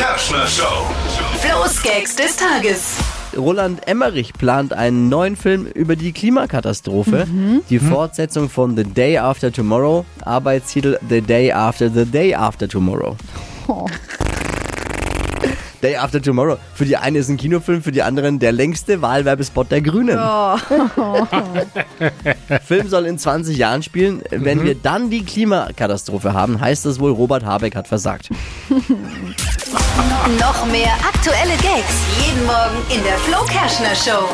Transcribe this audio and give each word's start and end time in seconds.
Kerschner 0.00 0.46
Show. 0.46 0.86
Flo's 1.40 1.82
Gags 1.82 2.16
des 2.16 2.34
Tages. 2.34 2.94
Roland 3.36 3.86
Emmerich 3.86 4.32
plant 4.32 4.72
einen 4.72 5.10
neuen 5.10 5.36
Film 5.36 5.66
über 5.66 5.94
die 5.94 6.12
Klimakatastrophe. 6.12 7.26
Die 7.68 7.78
Fortsetzung 7.78 8.48
von 8.48 8.74
The 8.74 8.84
Day 8.84 9.18
After 9.18 9.52
Tomorrow. 9.52 10.06
Arbeitstitel 10.24 10.98
The 11.06 11.20
Day 11.20 11.52
After 11.52 11.90
the 11.90 12.06
Day 12.06 12.34
After 12.34 12.66
Tomorrow. 12.66 13.14
Day 15.82 15.96
After 15.96 16.20
Tomorrow. 16.20 16.58
Für 16.74 16.84
die 16.84 16.96
eine 16.96 17.18
ist 17.18 17.28
ein 17.28 17.36
Kinofilm, 17.36 17.82
für 17.82 17.92
die 17.92 18.02
anderen 18.02 18.38
der 18.38 18.52
längste 18.52 19.02
Wahlwerbespot 19.02 19.70
der 19.70 19.82
Grünen. 19.82 20.18
Film 22.64 22.88
soll 22.88 23.06
in 23.06 23.18
20 23.18 23.56
Jahren 23.56 23.82
spielen. 23.82 24.22
Wenn 24.30 24.62
wir 24.64 24.74
dann 24.74 25.10
die 25.10 25.24
Klimakatastrophe 25.24 26.32
haben, 26.32 26.60
heißt 26.60 26.86
das 26.86 27.00
wohl, 27.00 27.12
Robert 27.12 27.44
Habeck 27.44 27.76
hat 27.76 27.88
versagt. 27.88 28.30
Noch 30.38 30.66
mehr 30.66 30.92
aktuelle 31.06 31.56
Gags 31.62 31.94
jeden 32.24 32.44
Morgen 32.46 32.76
in 32.94 33.02
der 33.04 33.16
Flo 33.18 33.44
Kerschner 33.46 33.94
Show. 33.94 34.28